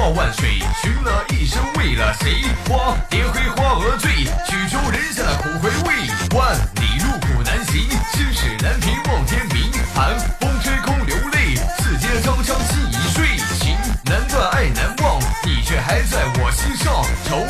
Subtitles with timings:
[0.00, 2.42] 千山跨万水，寻了一生为了谁？
[2.66, 6.08] 花蝶会花儿醉，曲终人散苦回味。
[6.34, 9.70] 万里路苦难行，心事难平望天明。
[9.94, 13.36] 寒风吹空流泪，世间张张心已碎。
[13.58, 17.04] 情难断爱难忘，你却还在我心上。
[17.28, 17.44] 愁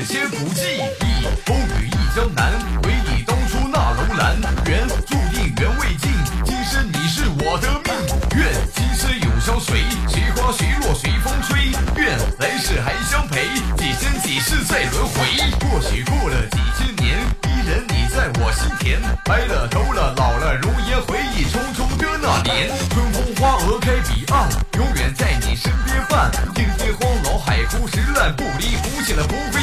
[0.00, 0.62] 指一世先不记。
[1.00, 4.36] 一风雨一江南，回忆当初那楼兰。
[4.66, 6.10] 缘注定缘未尽，
[6.44, 7.92] 今生你是我的命。
[8.36, 11.72] 愿今生永相随，随花随落随风吹。
[11.96, 15.20] 愿来世还相陪，几生几世再轮回。
[15.68, 19.00] 或许过了几千年，依然你在我心田。
[19.24, 22.70] 白了头了老了容颜，回忆匆匆的那年。
[22.90, 24.48] 春风花儿开彼岸，
[24.78, 26.30] 永远在你身边伴。
[26.54, 29.59] 天天荒老海枯石烂，不离不弃了不飞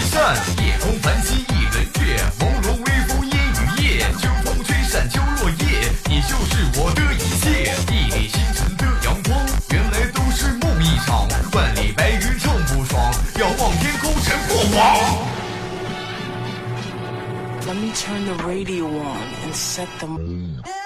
[0.63, 3.85] 夜空繁星一轮月，朦胧微风烟雨夜。
[4.19, 7.75] 秋风吹散秋落叶，你就是我的一切。
[7.91, 11.27] 一粒星辰的阳光，原来都是梦一场。
[11.53, 14.81] 万里白云唱不爽，仰望天空成过往。
[17.67, 20.76] Let me turn the radio on and set the.